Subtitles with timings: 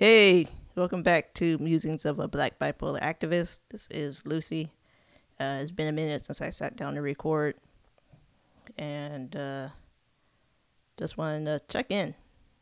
[0.00, 3.58] Hey, welcome back to Musings of a Black Bipolar Activist.
[3.68, 4.70] This is Lucy.
[5.40, 7.56] Uh, it's been a minute since I sat down to record,
[8.78, 9.70] and uh,
[10.96, 12.14] just wanted to check in.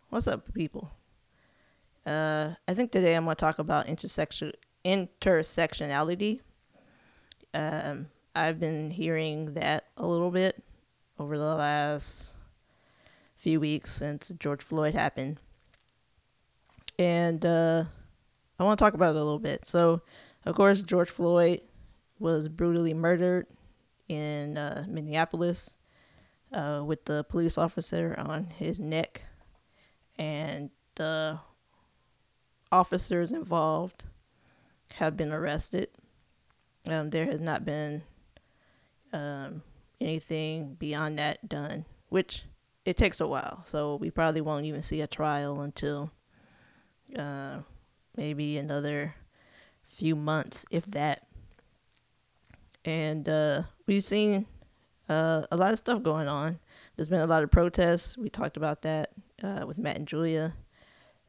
[0.09, 0.91] What's up, people?
[2.07, 6.41] Uh, I think today I'm going to talk about intersection intersectionality.
[7.53, 10.65] Um, I've been hearing that a little bit
[11.19, 12.33] over the last
[13.37, 15.39] few weeks since George Floyd happened
[16.99, 17.85] and uh,
[18.59, 19.67] I want to talk about it a little bit.
[19.67, 20.03] So,
[20.45, 21.61] of course, George Floyd
[22.19, 23.47] was brutally murdered
[24.09, 25.77] in uh, Minneapolis
[26.53, 29.23] uh, with the police officer on his neck,
[30.19, 31.41] and the
[32.73, 34.05] officers involved
[34.95, 35.89] have been arrested.
[36.89, 38.03] Um, there has not been
[39.13, 39.63] um,
[40.01, 42.45] anything beyond that done, which
[42.85, 43.63] it takes a while.
[43.65, 46.13] So we probably won't even see a trial until
[47.17, 47.59] uh,
[48.17, 49.15] maybe another
[49.83, 51.27] few months, if that.
[52.85, 54.47] And uh, we've seen
[55.09, 56.59] uh, a lot of stuff going on.
[56.95, 58.17] There's been a lot of protests.
[58.17, 59.11] We talked about that
[59.43, 60.55] uh, with Matt and Julia.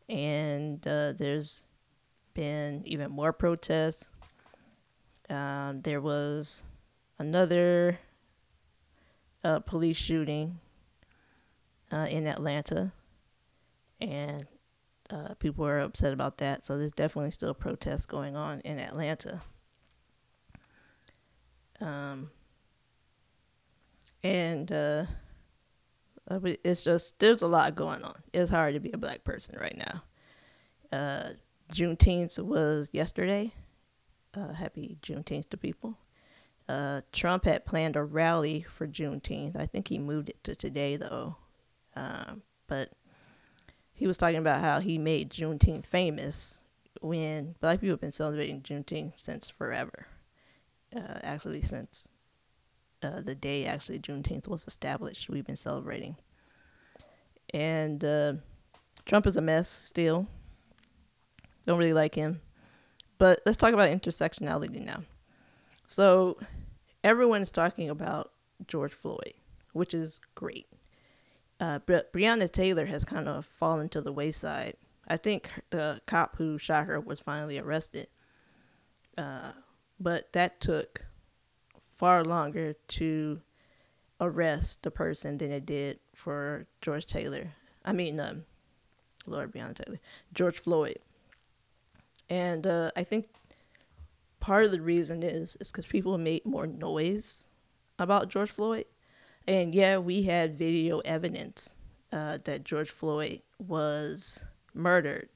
[0.08, 1.66] And uh, there's
[2.34, 4.12] been even more protests.
[5.30, 6.64] Um, there was
[7.20, 8.00] another
[9.44, 10.60] uh, police shooting
[11.92, 12.92] in Atlanta.
[14.00, 14.46] And
[15.10, 16.64] uh, people are upset about that.
[16.64, 19.42] So there's definitely still protests going on in Atlanta.
[21.80, 22.32] Um,
[24.24, 25.06] and uh,
[26.64, 28.16] it's just there's a lot going on.
[28.34, 30.04] It's hard to be a black person right now.
[30.92, 31.30] Uh,
[31.74, 33.54] Juneteenth was yesterday.
[34.34, 35.98] Uh, happy Juneteenth to people.
[36.68, 39.56] Uh, Trump had planned a rally for Juneteenth.
[39.56, 41.38] I think he moved it to today though.
[41.96, 42.92] Um, but
[43.98, 46.62] he was talking about how he made Juneteenth famous
[47.02, 50.06] when black people have been celebrating Juneteenth since forever.
[50.96, 52.08] Uh, actually, since
[53.02, 56.16] uh, the day actually Juneteenth was established, we've been celebrating.
[57.56, 58.34] And uh,
[59.06, 60.28] Trump is a mess still.
[61.66, 62.42] Don't really like him.
[63.18, 65.02] But let's talk about intersectionality now.
[65.88, 66.38] So,
[67.04, 68.32] everyone's talking about
[68.68, 69.34] George Floyd,
[69.74, 70.68] which is great
[71.60, 74.76] uh, Breonna Taylor has kind of fallen to the wayside.
[75.08, 78.08] I think the cop who shot her was finally arrested,
[79.18, 79.54] uh,
[80.00, 81.06] but that took
[81.90, 83.42] far longer to
[84.20, 87.54] arrest the person than it did for George Taylor.
[87.86, 88.44] I mean, um,
[89.26, 90.00] Lord Breonna Taylor,
[90.34, 91.00] George Floyd.
[92.30, 93.30] And uh, I think
[94.40, 97.50] part of the reason is is because people made more noise
[97.98, 98.86] about George Floyd
[99.48, 101.76] and yeah, we had video evidence
[102.12, 105.30] uh, that George Floyd was murdered,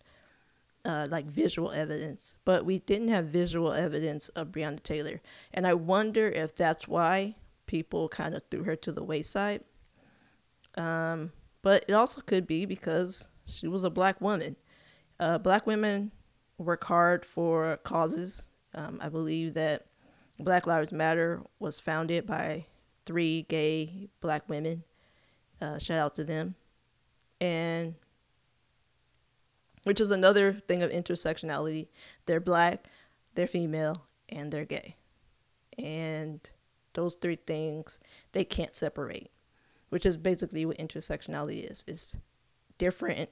[0.83, 5.21] uh, like visual evidence, but we didn't have visual evidence of Breonna Taylor.
[5.53, 7.35] And I wonder if that's why
[7.65, 9.63] people kind of threw her to the wayside.
[10.75, 14.55] Um, but it also could be because she was a black woman.
[15.19, 16.11] Uh, black women
[16.57, 18.49] work hard for causes.
[18.73, 19.85] Um, I believe that
[20.39, 22.65] Black Lives Matter was founded by
[23.05, 24.83] three gay black women.
[25.61, 26.55] Uh, shout out to them.
[27.39, 27.95] And
[29.83, 31.87] which is another thing of intersectionality.
[32.25, 32.87] They're black,
[33.35, 34.95] they're female, and they're gay.
[35.77, 36.47] And
[36.93, 37.99] those three things
[38.31, 39.31] they can't separate,
[39.89, 41.83] which is basically what intersectionality is.
[41.87, 42.17] It's
[42.77, 43.29] different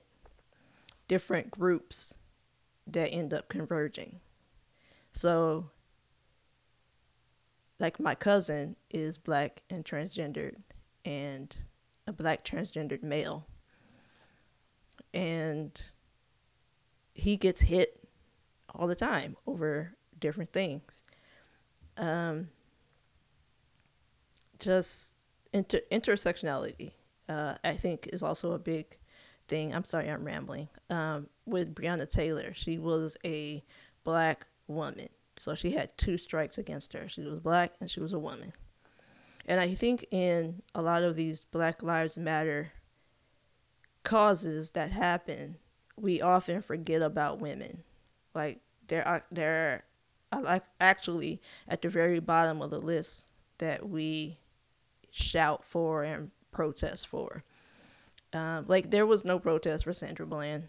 [1.08, 2.14] different groups
[2.86, 4.20] that end up converging.
[5.12, 5.70] So
[7.80, 10.56] like my cousin is black and transgendered
[11.06, 11.56] and
[12.08, 13.48] a black transgendered male.
[15.14, 15.80] And
[17.14, 18.08] he gets hit
[18.74, 21.04] all the time over different things.
[21.98, 22.50] Um,
[24.60, 25.12] just
[25.54, 26.92] inter- intersectionality
[27.28, 28.98] uh, i think is also a big
[29.48, 29.74] thing.
[29.74, 30.70] I'm sorry i'm rambling.
[30.90, 33.64] Um, with breonna taylor she was a
[34.04, 37.08] black woman so she had two strikes against her.
[37.08, 38.52] She was black and she was a woman.
[39.46, 42.74] And I think in a lot of these Black Lives Matter
[44.04, 45.56] causes that happen,
[45.96, 47.84] we often forget about women.
[48.36, 48.60] Like
[48.90, 49.86] there are they're
[50.38, 54.40] like actually at the very bottom of the list that we
[55.10, 57.46] shout for and protest for.
[58.34, 60.68] Um, like there was no protest for Sandra Bland.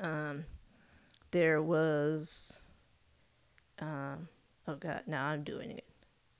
[0.00, 0.46] Um,
[1.30, 2.64] there was
[3.80, 4.28] um,
[4.66, 5.84] oh God, now I'm doing it.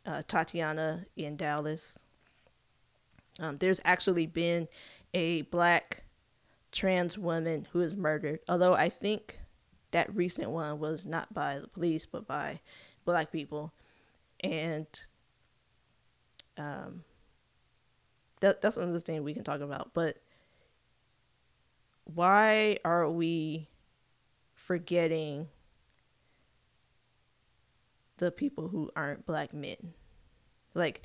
[0.06, 2.04] Uh, Tatiana in Dallas.
[3.40, 4.68] Um, there's actually been
[5.14, 6.04] a black
[6.72, 8.40] trans woman who is murdered.
[8.48, 9.38] Although I think
[9.90, 12.60] that recent one was not by the police but by
[13.04, 13.72] black people
[14.40, 14.86] and
[16.56, 17.04] um
[18.40, 20.18] that that's another thing we can talk about but
[22.04, 23.68] why are we
[24.54, 25.48] forgetting
[28.18, 29.94] the people who aren't black men
[30.74, 31.02] like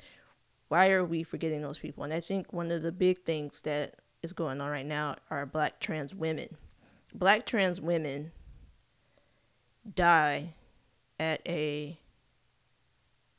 [0.68, 3.96] why are we forgetting those people and i think one of the big things that
[4.22, 6.48] is going on right now are black trans women
[7.14, 8.32] black trans women
[9.94, 10.54] die
[11.18, 11.98] at a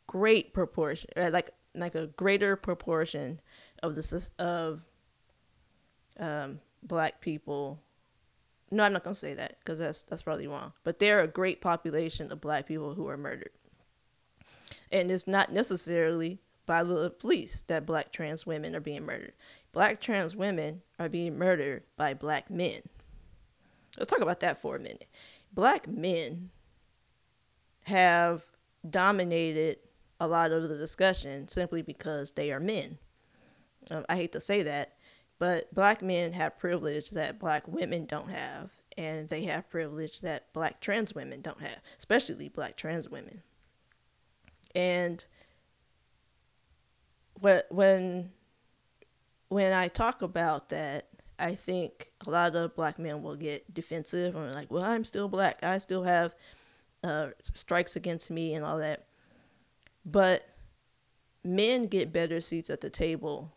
[0.08, 3.40] great proportion, uh, like like a greater proportion
[3.84, 4.86] of the of
[6.20, 7.80] um, black people.
[8.72, 10.74] No, I'm not gonna say that because that's that's probably wrong.
[10.84, 13.52] But there are a great population of black people who are murdered,
[14.92, 19.34] and it's not necessarily by the police that black trans women are being murdered.
[19.72, 22.82] Black trans women are being murdered by black men.
[23.98, 25.08] Let's talk about that for a minute.
[25.54, 26.50] Black men
[27.84, 28.44] have
[28.90, 29.78] dominated
[30.20, 32.98] a lot of the discussion simply because they are men.
[33.92, 34.94] Um, I hate to say that,
[35.38, 40.52] but black men have privilege that black women don't have, and they have privilege that
[40.54, 43.44] black trans women don't have, especially black trans women.
[44.76, 45.26] And
[47.40, 48.32] when
[49.48, 51.08] when I talk about that,
[51.40, 55.30] I think a lot of black men will get defensive and like, "Well, I'm still
[55.30, 55.64] black.
[55.64, 56.36] I still have
[57.04, 59.06] uh, strikes against me and all that.
[60.06, 60.48] But
[61.44, 63.54] men get better seats at the table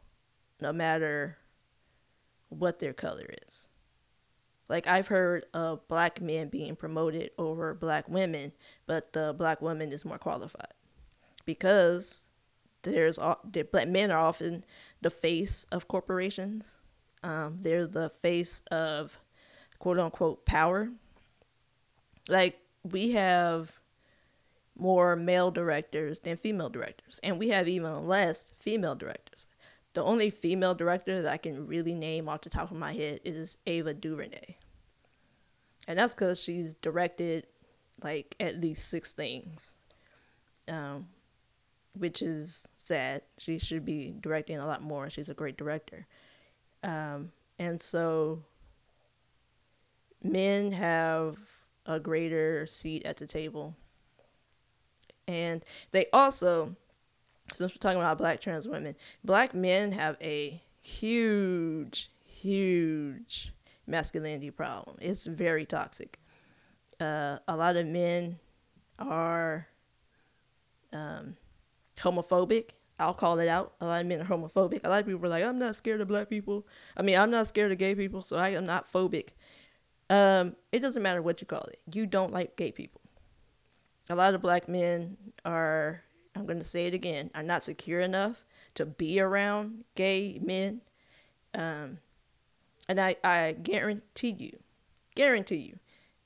[0.61, 1.39] no matter
[2.49, 3.69] what their color is.
[4.69, 8.53] Like I've heard of black men being promoted over black women,
[8.87, 10.75] but the black woman is more qualified
[11.49, 12.29] because
[12.83, 14.67] there's the black men are often
[15.01, 16.77] the face of corporations.
[17.23, 19.19] Um, they're the face of
[19.79, 20.91] quote unquote power.
[22.29, 23.81] Like we have
[24.77, 29.47] more male directors than female directors, and we have even less female directors.
[29.95, 33.21] The only female director that I can really name off the top of my head
[33.25, 34.57] is Ava DuVernay.
[35.89, 37.47] And that's because she's directed
[38.05, 39.77] like at least six things,
[40.69, 41.07] um,
[41.99, 43.23] which is sad.
[43.39, 45.11] She should be directing a lot more.
[45.11, 46.07] She's a great director.
[46.83, 48.43] Um, and so
[50.23, 51.37] men have
[51.87, 53.75] a greater seat at the table.
[55.27, 56.77] And they also,
[57.53, 58.95] since we're talking about black trans women,
[59.25, 63.53] black men have a huge, huge
[63.87, 64.97] masculinity problem.
[65.01, 66.19] It's very toxic.
[67.01, 68.39] Uh, a lot of men
[68.99, 69.69] are
[70.93, 71.37] um,
[71.99, 72.71] homophobic.
[72.99, 73.75] I'll call it out.
[73.81, 74.81] A lot of men are homophobic.
[74.85, 76.67] A lot of people are like, I'm not scared of black people.
[76.97, 79.29] I mean, I'm not scared of gay people, so I am not phobic.
[80.11, 81.81] Um, it doesn't matter what you call it.
[81.93, 83.01] You don't like gay people.
[84.11, 86.03] A lot of black men are,
[86.35, 88.45] I'm going to say it again, are not secure enough
[88.75, 90.81] to be around gay men.
[91.55, 91.99] Um,
[92.89, 94.59] and I, I guarantee you,
[95.15, 95.79] guarantee you,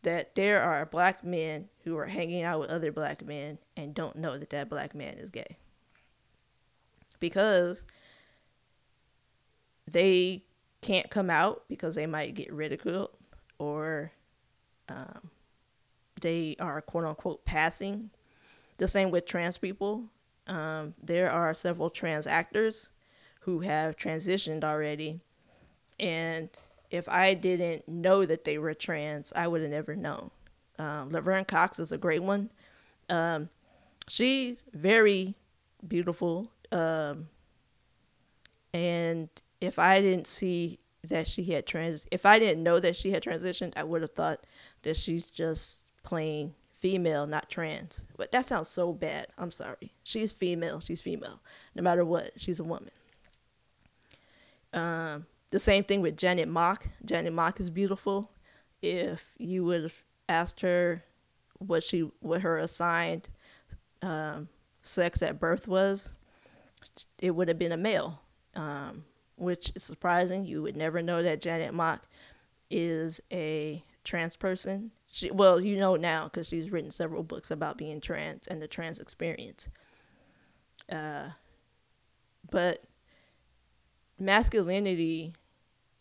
[0.03, 4.17] that there are black men who are hanging out with other black men and don't
[4.17, 5.59] know that that black man is gay.
[7.23, 7.87] Because
[9.91, 10.43] they
[10.81, 13.11] can't come out because they might get ridiculed
[13.59, 14.11] or
[14.89, 15.31] um,
[16.21, 18.11] they are quote unquote passing.
[18.79, 20.05] The same with trans people.
[20.49, 22.91] Um, there are several trans actors
[23.41, 25.21] who have transitioned already.
[26.01, 26.49] And
[26.91, 30.31] if I didn't know that they were trans, I would have never known.
[30.79, 32.51] Um, Laverne Cox is a great one.
[33.09, 33.51] Um,
[34.09, 35.35] she's very
[35.87, 36.51] beautiful.
[36.73, 37.29] Um,
[38.73, 39.29] and
[39.61, 43.23] if I didn't see that she had trans if I didn't know that she had
[43.23, 44.47] transitioned, I would have thought
[44.83, 48.07] that she's just plain female, not trans.
[48.17, 49.29] But that sounds so bad.
[49.39, 49.93] I'm sorry.
[50.03, 50.81] She's female.
[50.81, 51.41] She's female.
[51.77, 52.91] No matter what, she's a woman.
[54.73, 56.89] Um, the same thing with Janet Mock.
[57.05, 58.31] Janet Mock is beautiful.
[58.81, 61.05] If you would have asked her
[61.59, 63.29] what she what her assigned
[64.03, 64.49] um,
[64.81, 66.15] sex at birth was,
[67.19, 68.21] it would have been a male.
[68.55, 69.05] Um,
[69.37, 70.45] which is surprising.
[70.45, 72.07] You would never know that Janet Mock
[72.71, 74.93] is a trans person.
[75.11, 78.69] She, well, you know now because she's written several books about being trans and the
[78.69, 79.69] trans experience.
[80.91, 81.31] Uh,
[82.51, 82.85] but
[84.19, 85.35] masculinity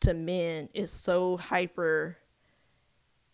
[0.02, 2.18] to men is so hyper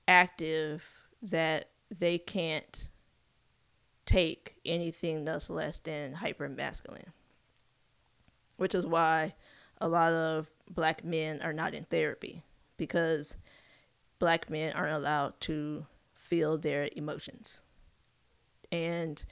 [0.07, 0.89] active
[1.21, 2.89] that they can't
[4.05, 7.11] take anything that's less than hyper masculine.
[8.57, 9.33] Which is why
[9.79, 12.43] a lot of black men are not in therapy
[12.75, 13.37] because
[14.19, 15.85] black men aren't allowed to
[16.15, 17.61] feel their emotions.
[18.71, 19.23] And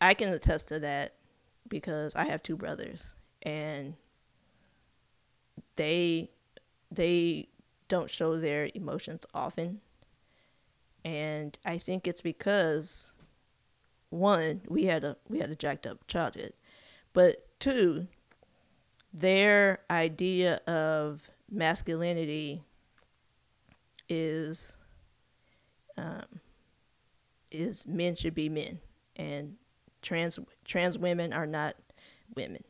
[0.00, 1.14] I can attest to that
[1.68, 3.94] because I have two brothers and
[5.76, 6.30] they
[6.90, 7.48] they
[7.88, 9.80] don't show their emotions often.
[11.04, 13.12] And I think it's because
[14.10, 16.52] one, we had a we had a jacked up childhood.
[17.12, 18.08] But two,
[19.14, 22.64] their idea of masculinity
[24.08, 24.78] is
[25.96, 26.24] um,
[27.52, 28.80] is men should be men
[29.14, 29.54] and
[30.00, 31.76] trans trans women are not
[32.34, 32.64] women.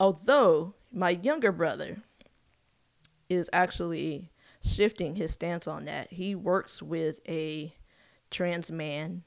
[0.00, 1.98] Although my younger brother
[3.28, 4.30] is actually
[4.64, 6.10] shifting his stance on that.
[6.10, 7.74] He works with a
[8.30, 9.22] trans man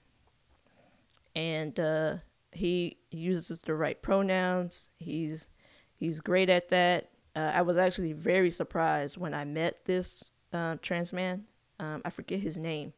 [1.35, 2.15] and uh,
[2.57, 4.89] he uses the right pronouns.
[4.99, 5.49] He's
[5.95, 7.09] he's great at that.
[7.35, 11.45] Uh, I was actually very surprised when I met this uh, trans man.
[11.79, 12.93] Um, I forget his name,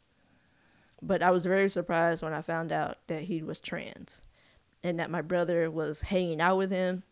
[1.01, 4.21] but I was very surprised when I found out that he was trans,
[4.83, 7.03] and that my brother was hanging out with him.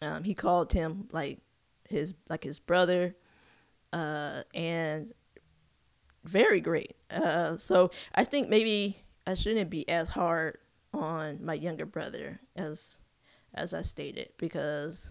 [0.00, 1.40] Um, he called him like
[1.88, 3.16] his like his brother,
[3.92, 5.12] uh, and
[6.24, 6.94] very great.
[7.10, 10.58] Uh, so I think maybe I shouldn't be as hard
[10.92, 13.00] on my younger brother as
[13.54, 15.10] as I stated because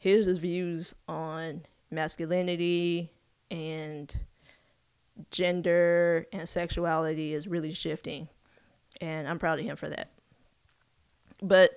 [0.00, 3.10] his views on masculinity
[3.50, 4.14] and
[5.30, 8.28] gender and sexuality is really shifting
[9.00, 10.10] and I'm proud of him for that.
[11.42, 11.70] But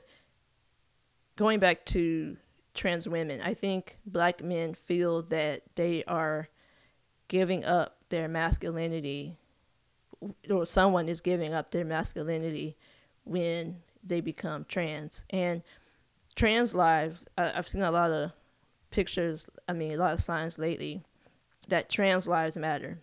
[1.35, 2.38] going back to
[2.73, 6.50] trans women, I think black men feel that they are
[7.27, 9.38] giving up their masculinity
[10.50, 12.77] or someone is giving up their masculinity
[13.24, 15.25] when they become trans.
[15.30, 15.63] And
[16.36, 18.32] trans lives, I've seen a lot of
[18.92, 21.03] pictures, I mean, a lot of signs lately
[21.68, 23.00] that trans lives matter.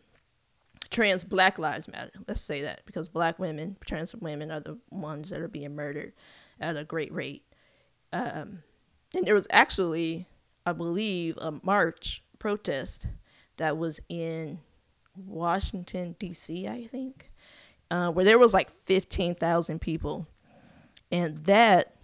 [0.90, 2.10] Trans black lives matter.
[2.26, 6.12] Let's say that because black women, trans women are the ones that are being murdered
[6.60, 7.44] at a great rate.
[8.12, 8.62] Um,
[9.14, 10.26] and there was actually,
[10.66, 13.06] I believe, a march protest
[13.56, 14.58] that was in
[15.16, 16.66] Washington D.C.
[16.66, 17.29] I think,
[17.90, 20.26] uh, where there was like fifteen thousand people,
[21.10, 21.94] and that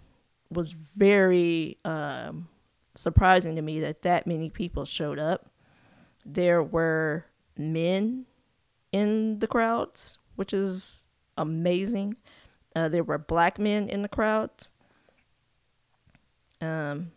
[0.49, 2.47] was very um,
[2.95, 5.49] surprising to me that that many people showed up.
[6.25, 7.25] There were
[7.57, 8.25] men
[8.91, 11.05] in the crowds, which is
[11.37, 12.15] amazing.
[12.75, 14.71] Uh, there were black men in the crowds,
[16.61, 17.11] um,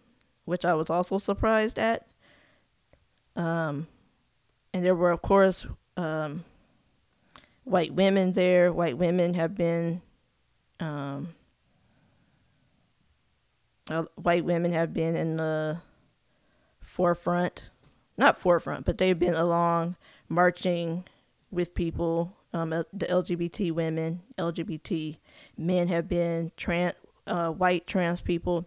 [0.44, 2.06] which I was also surprised at.
[3.36, 3.86] Um,
[4.72, 6.44] and there were, of course, um,
[7.70, 8.72] white women there.
[8.72, 10.02] White women have been,
[10.80, 11.34] um,
[13.88, 15.78] uh, white women have been in the
[16.80, 17.70] forefront,
[18.18, 19.96] not forefront, but they've been along
[20.28, 21.04] marching
[21.50, 22.36] with people.
[22.52, 25.18] Um, the LGBT women, LGBT
[25.56, 26.94] men have been trans,
[27.26, 28.66] uh, white trans people.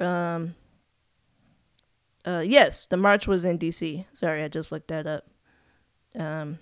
[0.00, 0.56] Um,
[2.24, 4.06] uh, yes, the march was in D.C.
[4.12, 5.24] Sorry, I just looked that up.
[6.18, 6.58] Um,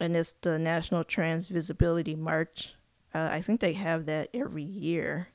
[0.00, 2.74] and it's the National Trans Visibility March.
[3.14, 5.28] Uh, I think they have that every year.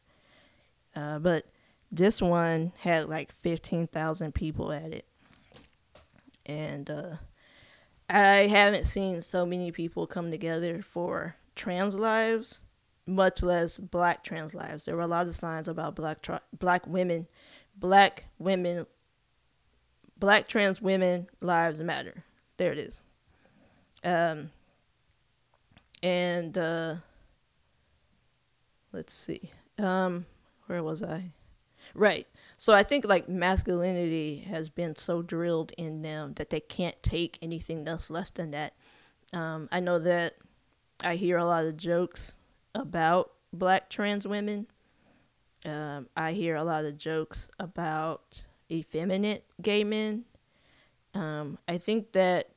[0.96, 1.46] Uh, but
[1.92, 5.06] this one had like 15,000 people at it.
[6.46, 7.16] And uh,
[8.10, 12.64] I haven't seen so many people come together for trans lives,
[13.06, 14.86] much less black trans lives.
[14.86, 17.28] There were a lot of signs about black tra- black women,
[17.76, 18.86] black women,
[20.18, 22.24] black trans women lives matter.
[22.58, 23.02] There it is.
[24.04, 24.52] Um,
[26.02, 26.96] and uh,
[28.92, 30.26] let's see, um,
[30.66, 31.26] where was I?
[31.94, 32.28] Right.
[32.58, 37.38] So I think like masculinity has been so drilled in them that they can't take
[37.42, 38.74] anything else less than that.
[39.34, 40.36] Um, I know that
[41.04, 42.38] I hear a lot of jokes
[42.76, 44.68] about black trans women.
[45.66, 50.26] Um, I hear a lot of jokes about effeminate gay men.
[51.14, 52.50] Um, I think that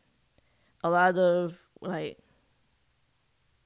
[0.84, 2.18] a lot of like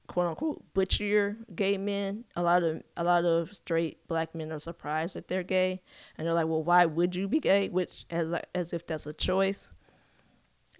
[0.07, 2.25] quote unquote butchier gay men.
[2.35, 5.81] A lot of a lot of straight black men are surprised that they're gay,
[6.17, 9.13] and they're like, "Well, why would you be gay?" Which as as if that's a
[9.13, 9.71] choice.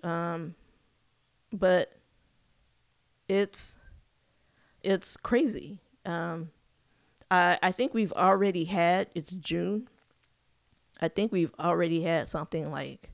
[0.03, 0.55] Um,
[1.53, 1.93] but
[3.27, 3.77] it's
[4.83, 5.79] it's crazy.
[6.05, 6.51] Um,
[7.29, 9.09] I I think we've already had.
[9.13, 9.87] It's June.
[11.01, 13.11] I think we've already had something like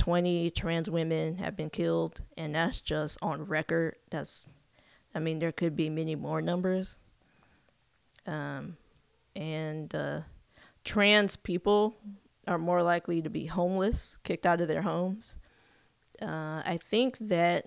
[0.00, 3.96] 20 trans women have been killed, and that's just on record.
[4.08, 4.48] That's,
[5.14, 7.00] I mean, there could be many more numbers.
[8.26, 8.78] Um,
[9.36, 10.20] and uh,
[10.84, 11.96] trans people
[12.48, 15.36] are more likely to be homeless, kicked out of their homes.
[16.22, 17.66] Uh, I think that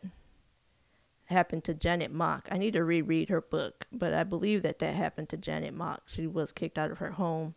[1.25, 2.49] happened to Janet Mock.
[2.51, 6.01] I need to reread her book, but I believe that that happened to Janet Mock.
[6.07, 7.53] She was kicked out of her home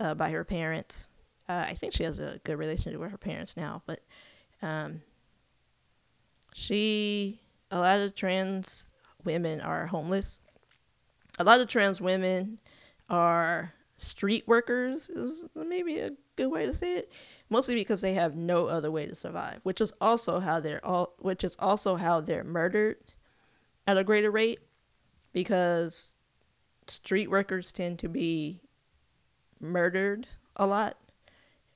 [0.00, 1.10] uh, by her parents.
[1.48, 4.00] Uh, I think she has a good relationship with her parents now, but
[4.62, 5.02] um,
[6.54, 8.90] she, a lot of trans
[9.24, 10.40] women are homeless.
[11.38, 12.60] A lot of trans women
[13.10, 17.12] are street workers, is maybe a good way to say it
[17.50, 21.14] mostly because they have no other way to survive, which is also how they're all
[21.18, 22.96] which is also how they're murdered
[23.86, 24.60] at a greater rate
[25.32, 26.16] because
[26.88, 28.60] street workers tend to be
[29.60, 30.96] murdered a lot.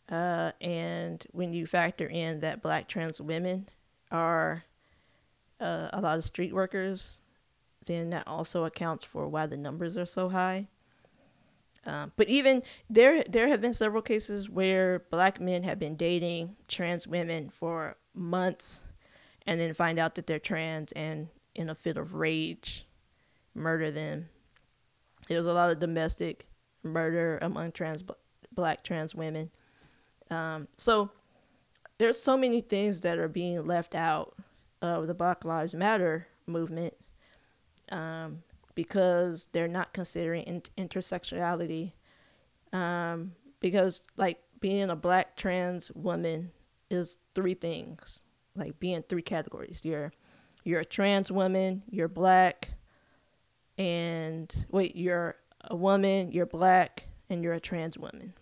[0.09, 3.69] Uh, and when you factor in that black trans women
[4.11, 4.65] are
[5.61, 7.21] uh, a lot of street workers,
[7.87, 10.67] then that also accounts for why the numbers are so high.
[11.87, 16.57] Um, but even there, there have been several cases where black men have been dating
[16.69, 18.83] trans women for months,
[19.47, 22.87] and then find out that they're trans, and in a fit of rage,
[23.55, 24.29] murder them.
[25.29, 26.47] There's a lot of domestic
[26.83, 28.03] murder among trans
[28.53, 29.51] black trans women.
[30.31, 31.11] Um, so
[31.99, 34.35] there's so many things that are being left out
[34.83, 36.95] of the Black Lives Matter movement.
[37.91, 38.43] Um,
[38.79, 41.91] because they're not considering in- intersectionality.
[42.73, 46.53] Um, because like being a black trans woman
[46.89, 48.23] is three things,
[48.55, 49.81] like being three categories.
[49.85, 50.13] You're
[50.63, 52.69] you're a trans woman, you're black,
[53.79, 58.33] and wait, you're a woman, you're black, and you're a trans woman.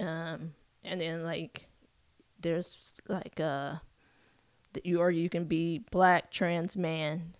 [0.00, 0.52] Um,
[0.84, 1.68] and then like
[2.40, 3.76] there's like uh,
[4.84, 7.34] you or you can be black trans man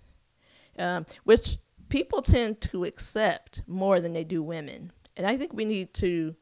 [0.79, 1.59] um, which
[1.89, 4.93] people tend to accept more than they do women.
[5.17, 6.35] And I think we need to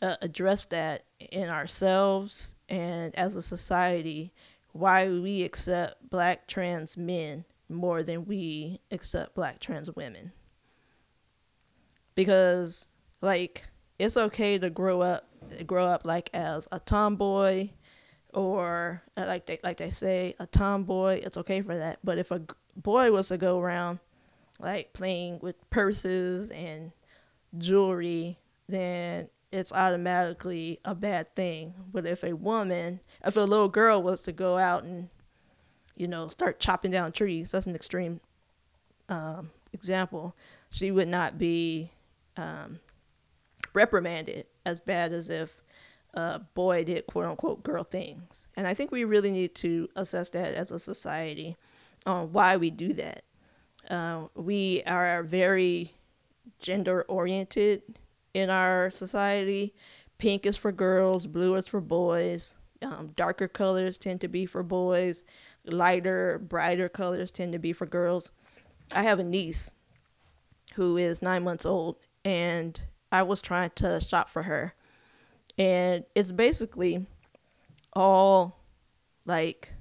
[0.00, 4.32] uh, address that in ourselves and as a society
[4.72, 10.32] why we accept black trans men more than we accept black trans women.
[12.14, 15.28] Because, like, it's okay to grow up
[15.66, 17.68] grow up like as a tomboy
[18.34, 22.30] or uh, like they like they say a tomboy it's okay for that but if
[22.30, 22.42] a
[22.76, 23.98] boy was to go around
[24.58, 26.92] like playing with purses and
[27.58, 31.74] jewelry, then it's automatically a bad thing.
[31.92, 35.08] But if a woman, if a little girl was to go out and,
[35.96, 38.20] you know, start chopping down trees, that's an extreme
[39.08, 40.34] um, example,
[40.70, 41.90] she would not be
[42.36, 42.80] um,
[43.76, 45.62] reprimanded as bad as if
[46.14, 48.48] a boy did quote unquote girl things.
[48.56, 51.56] And I think we really need to assess that as a society
[52.06, 53.22] on why we do that.
[53.88, 55.92] Uh, we are very
[56.58, 57.82] gender oriented
[58.34, 59.74] in our society.
[60.18, 62.56] Pink is for girls, blue is for boys.
[62.82, 65.24] Um, darker colors tend to be for boys.
[65.64, 68.32] Lighter, brighter colors tend to be for girls.
[68.92, 69.74] I have a niece
[70.74, 72.80] who is nine months old, and
[73.16, 74.74] I was trying to shop for her.
[75.56, 77.06] And it's basically
[77.94, 78.60] all
[79.24, 79.72] like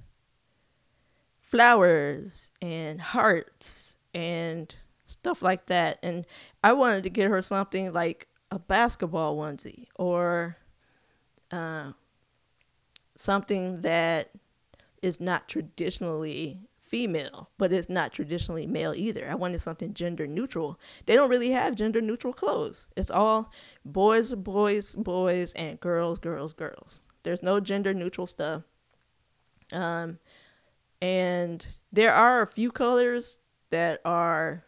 [1.42, 4.74] flowers and hearts and
[5.06, 6.00] stuff like that.
[6.02, 6.26] And
[6.64, 10.56] I wanted to get her something like a basketball onesie or
[11.52, 11.92] uh,
[13.16, 14.32] something that
[15.02, 19.30] is not traditionally female, but it's not traditionally male either.
[19.30, 20.80] I wanted something gender neutral.
[21.06, 22.88] They don't really have gender neutral clothes.
[22.96, 23.52] It's all
[23.84, 27.02] boys, boys, boys, and girls, girls, girls.
[27.24, 28.64] There's no gender neutral stuff.
[29.74, 30.20] Um,
[31.02, 33.40] and there are a few colors
[33.72, 34.64] that are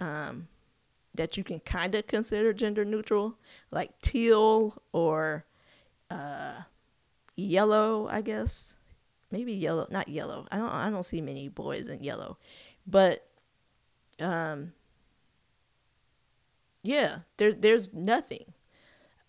[0.00, 0.48] um,
[1.14, 3.38] that you can kind of consider gender neutral,
[3.70, 5.44] like teal or
[6.10, 6.62] uh,
[7.36, 8.76] yellow, I guess.
[9.30, 10.46] Maybe yellow, not yellow.
[10.50, 12.38] I don't I don't see many boys in yellow.
[12.86, 13.26] But
[14.18, 14.72] um
[16.82, 18.52] yeah, there there's nothing.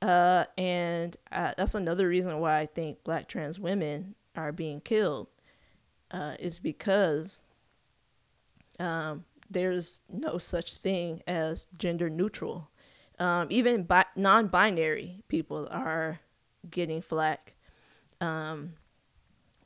[0.01, 5.27] Uh and uh, that's another reason why I think black trans women are being killed
[6.11, 7.41] uh, is because
[8.79, 12.69] um, there's no such thing as gender neutral.
[13.19, 16.19] Um, even bi- non binary people are
[16.69, 17.53] getting flack
[18.19, 18.73] um,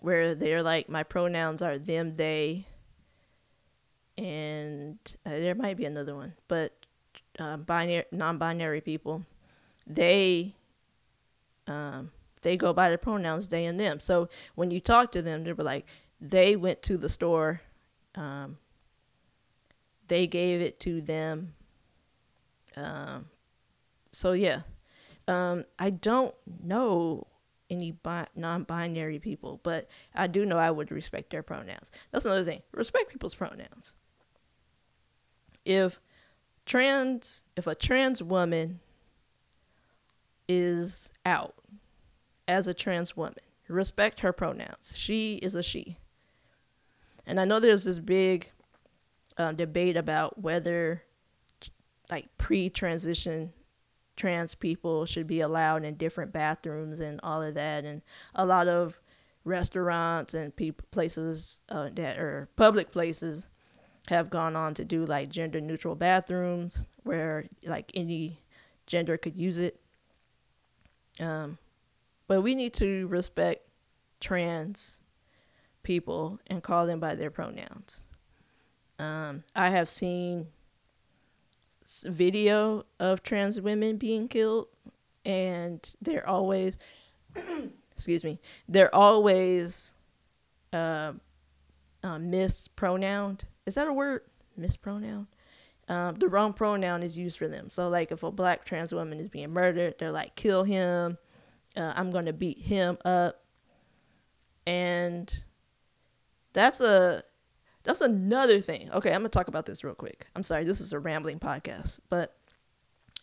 [0.06, 2.68] where they're like, my pronouns are them, they,
[4.18, 6.74] and uh, there might be another one, but
[7.40, 9.26] uh, binary, non binary people,
[9.88, 10.54] they.
[11.68, 12.12] Um,
[12.44, 14.00] they go by the pronouns they and them.
[14.00, 15.88] So when you talk to them, they were like,
[16.22, 17.62] they went to the store.
[18.14, 18.60] Um,
[20.08, 21.56] they gave it to them.
[22.78, 23.26] Um,
[24.12, 24.62] so yeah,
[25.28, 27.26] um, I don't know
[27.70, 31.92] any bi- non-binary people, but I do know I would respect their pronouns.
[32.12, 32.62] That's another thing.
[32.72, 33.94] Respect people's pronouns.
[35.64, 36.00] If
[36.66, 38.80] trans, if a trans woman
[40.48, 41.56] is out
[42.48, 43.36] as a trans woman,
[43.68, 44.94] respect her pronouns.
[44.96, 45.98] She is a she.
[47.26, 48.52] And I know there's this big
[49.38, 51.04] um, debate about whether
[52.12, 53.52] like pre-transition
[54.16, 57.86] trans people should be allowed in different bathrooms and all of that.
[57.86, 58.02] And
[58.34, 59.00] a lot of
[59.44, 63.48] restaurants and people places uh, that are public places
[64.10, 68.40] have gone on to do like gender neutral bathrooms where like any
[68.88, 69.80] gender could use it.
[71.20, 71.58] Um,
[72.28, 73.68] but we need to respect
[74.20, 75.02] trans
[75.84, 78.06] people and call them by their pronouns.
[78.98, 80.48] Um, i have seen
[82.08, 84.68] video of trans women being killed,
[85.26, 86.78] and they're always,
[87.92, 89.94] excuse me, they're always
[90.74, 91.14] uh,
[92.04, 93.46] uh, mispronounced.
[93.66, 94.22] Is that a word?
[94.58, 95.28] Mispronoun?
[95.88, 97.70] Um, the wrong pronoun is used for them.
[97.70, 101.18] So, like, if a black trans woman is being murdered, they're like, kill him.
[101.78, 103.44] Uh, I'm to beat him up.
[104.66, 105.44] And
[106.54, 107.24] that's a
[107.86, 108.92] that's another thing.
[108.92, 110.28] Okay, I'm gonna talk about this real quick.
[110.36, 112.36] I'm sorry, this is a rambling podcast, but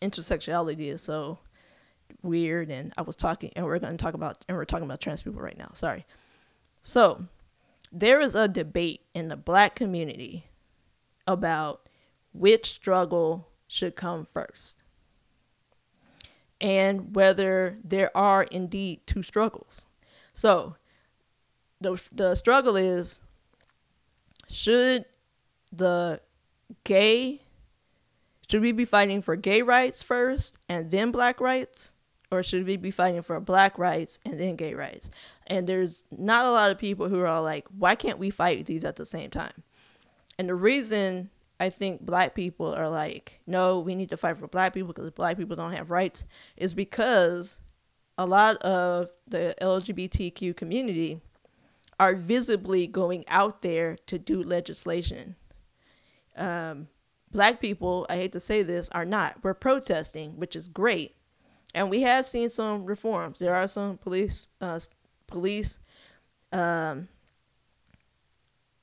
[0.00, 1.40] intersectionality is so
[2.22, 5.20] weird, and I was talking, and we're gonna talk about, and we're talking about trans
[5.20, 5.70] people right now.
[5.74, 6.06] Sorry.
[6.80, 7.26] So,
[7.90, 10.46] there is a debate in the black community
[11.26, 11.88] about
[12.32, 14.82] which struggle should come first
[16.60, 19.86] and whether there are indeed two struggles.
[20.32, 20.76] So,
[21.80, 23.20] the, the struggle is
[24.48, 25.04] should
[25.72, 26.20] the
[26.84, 27.40] gay
[28.52, 31.94] should we be fighting for gay rights first and then black rights?
[32.30, 35.10] Or should we be fighting for black rights and then gay rights?
[35.46, 38.84] And there's not a lot of people who are like why can't we fight these
[38.84, 39.62] at the same time?
[40.38, 44.48] And the reason i think black people are like no we need to fight for
[44.48, 46.24] black people because black people don't have rights
[46.56, 47.60] is because
[48.18, 51.20] a lot of the lgbtq community
[52.02, 55.36] are visibly going out there to do legislation.
[56.36, 56.88] Um,
[57.30, 59.36] black people, I hate to say this, are not.
[59.44, 61.14] We're protesting, which is great,
[61.76, 63.38] and we have seen some reforms.
[63.38, 64.80] There are some police, uh,
[65.28, 65.78] police,
[66.50, 67.06] um,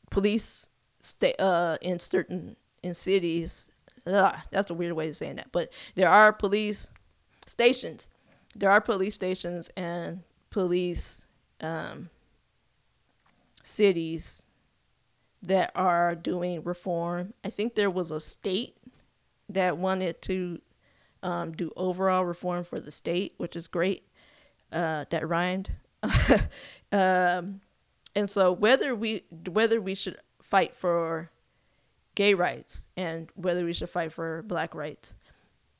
[0.09, 0.69] police
[1.01, 3.69] sta- uh, in certain in cities.
[4.07, 6.89] Ugh, that's a weird way of saying that, but there are police
[7.45, 8.09] stations.
[8.55, 11.27] There are police stations and police
[11.59, 12.09] um,
[13.69, 14.47] cities
[15.41, 17.33] that are doing reform.
[17.43, 18.75] I think there was a state
[19.47, 20.61] that wanted to
[21.23, 24.03] um, do overall reform for the state, which is great.
[24.71, 25.71] Uh, that rhymed.
[26.91, 27.61] um,
[28.15, 31.31] and so whether we whether we should fight for
[32.15, 35.15] gay rights and whether we should fight for black rights,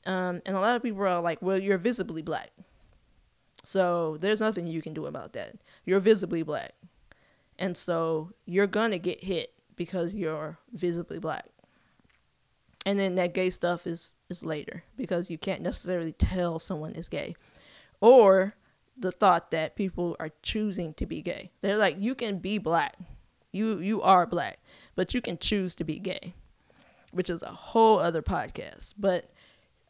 [0.06, 2.50] um, and a lot of people are like, "Well, you're visibly black,
[3.62, 5.56] so there's nothing you can do about that.
[5.84, 6.74] You're visibly black."
[7.60, 11.46] And so you're going to get hit because you're visibly black.
[12.86, 17.10] And then that gay stuff is, is later because you can't necessarily tell someone is
[17.10, 17.36] gay.
[18.00, 18.54] Or
[18.96, 21.50] the thought that people are choosing to be gay.
[21.60, 22.96] They're like, you can be black.
[23.52, 24.58] You you are black,
[24.94, 26.34] but you can choose to be gay,
[27.10, 28.94] which is a whole other podcast.
[28.96, 29.28] But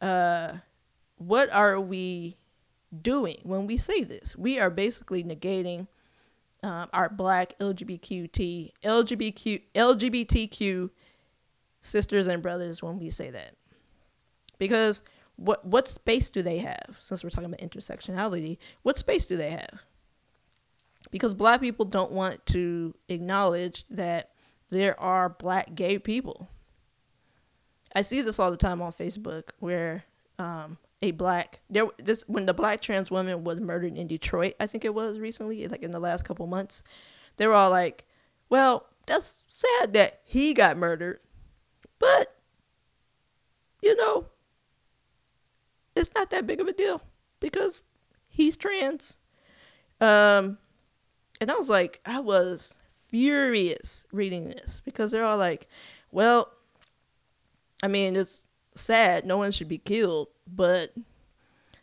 [0.01, 0.53] uh,
[1.17, 2.37] what are we
[3.01, 4.35] doing when we say this?
[4.35, 5.87] We are basically negating
[6.63, 10.89] um, our black LGBTQ, LGBTQ, LGBTQ
[11.81, 13.55] sisters and brothers when we say that.
[14.59, 15.01] Because
[15.37, 16.97] what what space do they have?
[16.99, 19.81] Since we're talking about intersectionality, what space do they have?
[21.09, 24.29] Because black people don't want to acknowledge that
[24.69, 26.47] there are black gay people.
[27.93, 30.03] I see this all the time on Facebook where
[30.37, 34.67] um, a black there this when the black trans woman was murdered in Detroit, I
[34.67, 36.83] think it was recently, like in the last couple months,
[37.37, 38.05] they were all like,
[38.49, 41.19] "Well, that's sad that he got murdered,
[41.99, 42.35] but
[43.81, 44.27] you know,
[45.95, 47.01] it's not that big of a deal
[47.39, 47.83] because
[48.29, 49.17] he's trans."
[49.99, 50.57] Um,
[51.39, 55.67] and I was like, I was furious reading this because they're all like,
[56.11, 56.51] "Well,
[57.81, 59.25] I mean, it's sad.
[59.25, 60.93] No one should be killed, but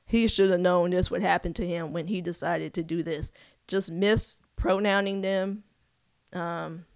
[0.07, 3.33] he should have known this would happen to him when he decided to do this.
[3.67, 5.65] Just mispronouncing them.
[6.33, 6.87] Um,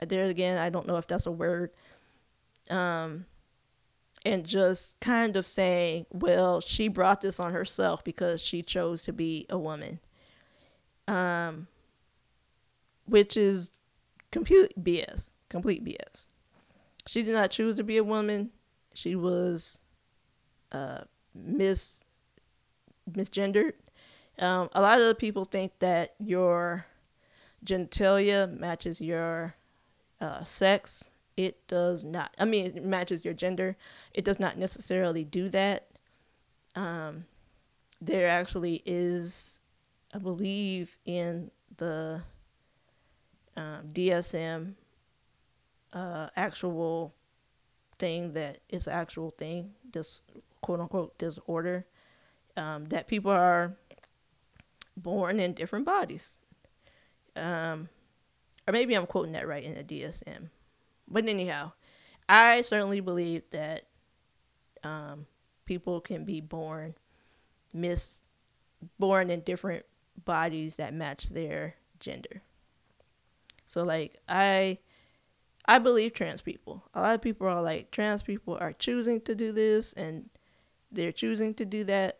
[0.00, 1.70] there again, I don't know if that's a word.
[2.70, 3.26] Um,
[4.24, 9.12] and just kind of saying, well, she brought this on herself because she chose to
[9.12, 10.00] be a woman.
[11.08, 11.66] um,
[13.06, 13.80] which is
[14.30, 16.28] complete BS, complete BS.
[17.06, 18.50] She did not choose to be a woman.
[18.94, 19.82] She was
[20.72, 21.00] uh,
[21.34, 22.04] mis
[23.10, 23.74] misgendered.
[24.38, 26.86] Um, a lot of people think that your
[27.64, 29.54] genitalia matches your
[30.20, 31.10] uh, sex.
[31.36, 32.34] It does not.
[32.38, 33.76] I mean, it matches your gender.
[34.12, 35.88] It does not necessarily do that.
[36.76, 37.24] Um,
[38.00, 39.60] there actually is,
[40.12, 42.22] I believe, in the
[43.56, 44.74] um, DSM
[45.92, 47.14] uh, actual
[47.98, 50.20] thing that is actual thing, this
[50.60, 51.86] quote unquote disorder,
[52.56, 53.76] um, that people are
[54.96, 56.40] born in different bodies.
[57.36, 57.88] Um,
[58.66, 60.50] or maybe I'm quoting that right in the DSM.
[61.08, 61.72] But anyhow,
[62.28, 63.86] I certainly believe that
[64.82, 65.26] um,
[65.64, 66.94] people can be born
[67.72, 68.20] mis
[68.98, 69.84] born in different
[70.24, 72.42] bodies that match their gender.
[73.66, 74.78] So like I
[75.66, 76.84] I believe trans people.
[76.92, 80.28] A lot of people are like trans people are choosing to do this and
[80.92, 82.18] they're choosing to do that.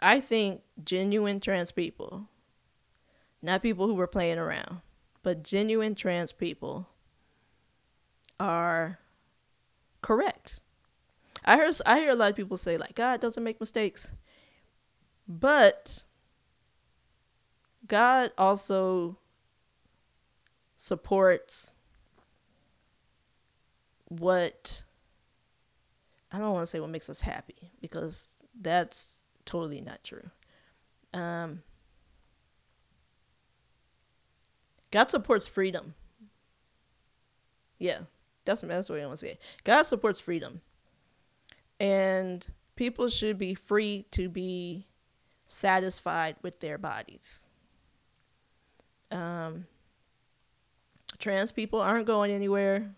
[0.00, 2.28] I think genuine trans people,
[3.42, 4.80] not people who were playing around,
[5.22, 6.88] but genuine trans people
[8.38, 8.98] are
[10.02, 10.60] correct.
[11.44, 14.12] I heard I hear a lot of people say like God doesn't make mistakes.
[15.26, 16.04] But
[17.86, 19.18] God also
[20.76, 21.73] supports
[24.18, 24.82] what
[26.32, 30.30] I don't want to say what makes us happy because that's totally not true.
[31.12, 31.62] Um,
[34.90, 35.94] God supports freedom.
[37.78, 38.00] Yeah,
[38.44, 39.38] that's that's what I want to say.
[39.62, 40.60] God supports freedom,
[41.78, 42.46] and
[42.76, 44.86] people should be free to be
[45.46, 47.46] satisfied with their bodies.
[49.10, 49.66] Um,
[51.18, 52.94] trans people aren't going anywhere.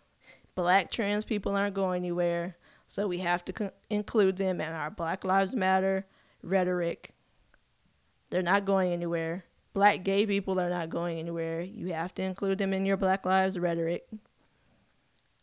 [0.56, 2.56] Black trans people aren't going anywhere.
[2.88, 6.06] So we have to include them in our Black Lives Matter
[6.42, 7.12] rhetoric.
[8.30, 9.44] They're not going anywhere.
[9.74, 11.60] Black gay people are not going anywhere.
[11.60, 14.06] You have to include them in your Black Lives rhetoric.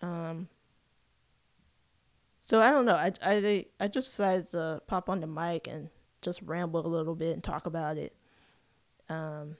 [0.02, 0.50] Um,
[2.46, 2.96] so I don't know.
[2.96, 5.90] I, I, I just decided to pop on the mic and
[6.22, 8.16] just ramble a little bit and talk about it.
[9.10, 9.58] Um,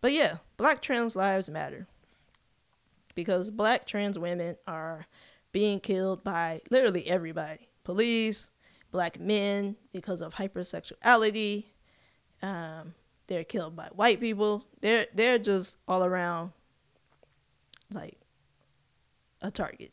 [0.00, 1.88] but yeah, black trans lives matter
[3.18, 5.04] because black trans women are
[5.50, 8.52] being killed by literally everybody police,
[8.92, 11.64] black men because of hypersexuality.
[12.42, 12.94] Um,
[13.26, 14.64] they're killed by white people.
[14.82, 16.52] They're they're just all around
[17.92, 18.20] like
[19.42, 19.90] a target.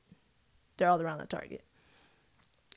[0.78, 1.64] They're all around a target.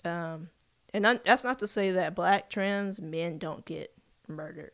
[0.02, 0.48] Um,
[0.94, 3.92] and that's not to say that black trans men don't get
[4.26, 4.72] murdered,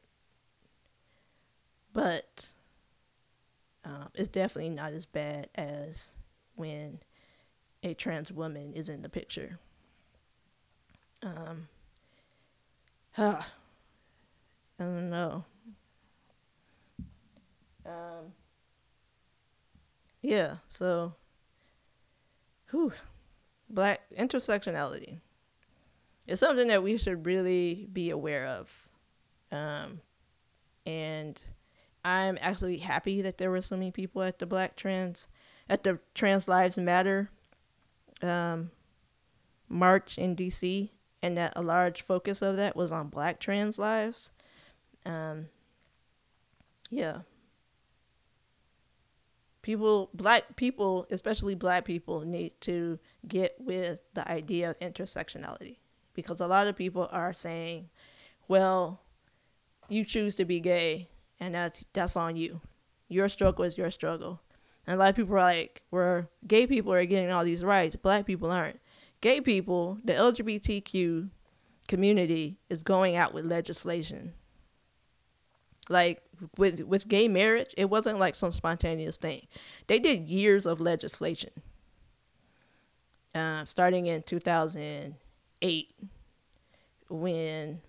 [1.92, 2.52] but
[3.84, 6.14] um, it's definitely not as bad as
[6.54, 7.00] when
[7.82, 9.58] a trans woman is in the picture.
[11.22, 11.68] Um,
[13.12, 13.40] huh,
[14.78, 15.44] I don't know.
[17.86, 18.32] Um,
[20.22, 21.14] yeah, so,
[22.70, 22.92] whew,
[23.68, 25.18] black intersectionality
[26.26, 28.88] it's something that we should really be aware of.
[29.52, 30.00] Um,
[30.86, 31.40] and
[32.04, 35.28] I'm actually happy that there were so many people at the Black Trans,
[35.68, 37.30] at the Trans Lives Matter
[38.22, 38.70] um,
[39.68, 40.90] march in DC,
[41.22, 44.30] and that a large focus of that was on Black trans lives.
[45.06, 45.46] Um,
[46.90, 47.20] yeah.
[49.62, 55.78] People, black people, especially black people, need to get with the idea of intersectionality
[56.12, 57.88] because a lot of people are saying,
[58.46, 59.00] well,
[59.88, 61.08] you choose to be gay
[61.44, 62.60] and that's that's on you.
[63.08, 64.40] Your struggle is your struggle.
[64.86, 67.96] And a lot of people are like, where gay people are getting all these rights,
[67.96, 68.80] black people aren't.
[69.20, 71.30] Gay people, the LGBTQ
[71.88, 74.32] community is going out with legislation.
[75.88, 76.22] Like
[76.56, 79.46] with with gay marriage, it wasn't like some spontaneous thing.
[79.86, 81.50] They did years of legislation.
[83.34, 85.94] Uh, starting in 2008
[87.08, 87.80] when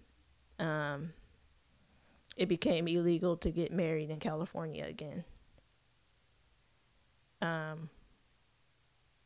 [0.60, 1.14] um,
[2.36, 5.24] it became illegal to get married in California again.
[7.42, 7.90] Um,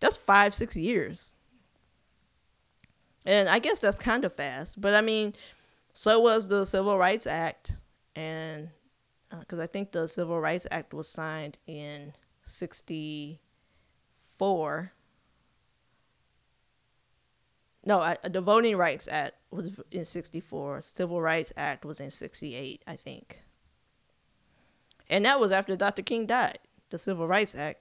[0.00, 1.34] That's five, six years.
[3.24, 5.34] And I guess that's kind of fast, but I mean,
[5.92, 7.76] so was the Civil Rights Act,
[8.16, 8.70] and
[9.40, 14.92] because uh, I think the Civil Rights Act was signed in '64.
[17.84, 20.82] No, I, the Voting Rights Act was in '64.
[20.82, 23.40] Civil Rights Act was in '68, I think.
[25.08, 26.02] And that was after Dr.
[26.02, 26.58] King died,
[26.90, 27.80] the Civil Rights Act.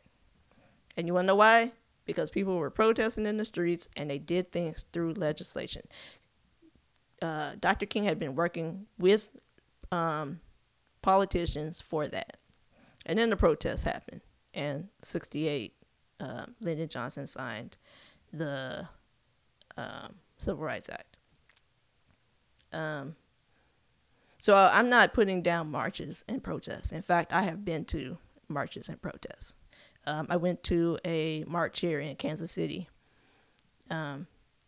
[0.97, 1.71] And you want to know why?
[2.05, 5.83] Because people were protesting in the streets and they did things through legislation.
[7.21, 7.85] Uh, Dr.
[7.85, 9.29] King had been working with
[9.93, 10.41] um,
[11.01, 12.37] politicians for that.
[13.05, 14.21] And then the protests happened.
[14.53, 15.73] And 68,
[16.19, 17.77] uh, Lyndon Johnson signed
[18.31, 18.87] the
[19.77, 21.17] um, Civil Rights Act.
[22.73, 23.15] Um,
[24.41, 26.91] so I'm not putting down marches and protests.
[26.91, 29.55] In fact, I have been to marches and protests.
[30.07, 32.89] Um, I went to a march here in Kansas City,
[33.91, 34.25] um,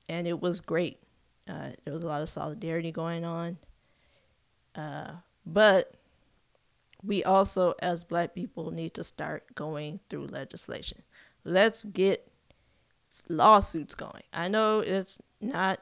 [0.07, 0.99] and it was great.
[1.47, 3.57] Uh, there was a lot of solidarity going on.
[4.75, 5.11] Uh,
[5.45, 5.95] but
[7.03, 11.03] we also, as black people, need to start going through legislation.
[11.43, 12.27] Let's get
[13.27, 14.23] lawsuits going.
[14.33, 15.79] I know it's not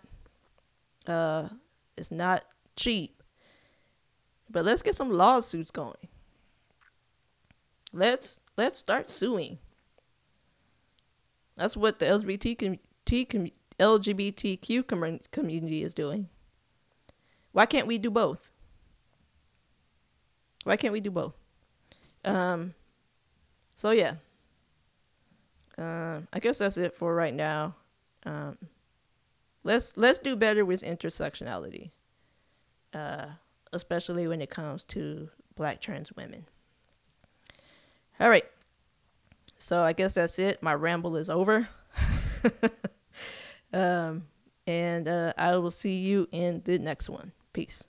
[1.08, 1.50] uh,
[1.98, 3.22] it's not cheap,
[4.50, 6.08] but let's get some lawsuits going.
[7.94, 9.60] Let's let's start suing.
[11.56, 12.80] That's what the LGBT
[13.80, 16.30] LGBTQ com- community is doing.
[17.52, 18.51] Why can't we do both?
[20.64, 21.34] Why can't we do both?
[22.24, 22.74] Um,
[23.76, 24.16] so yeah.
[25.78, 27.76] Uh, I guess that's it for right now.
[28.26, 28.58] Um,
[29.64, 31.92] let's let's do better with intersectionality,
[32.94, 33.28] uh,
[33.74, 36.46] especially when it comes to Black trans women.
[38.20, 38.46] All right.
[39.58, 40.62] So I guess that's it.
[40.62, 41.68] My ramble is over.
[43.74, 44.28] um,
[44.68, 47.32] and uh, I will see you in the next one.
[47.54, 47.88] Peace.